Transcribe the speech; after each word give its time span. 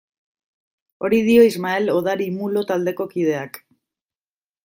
Hori 1.07 1.19
dio 1.27 1.43
Ismael 1.49 1.91
Odari 1.97 2.27
Mulo 2.39 2.65
taldeko 2.73 3.09
kideak. 3.13 3.63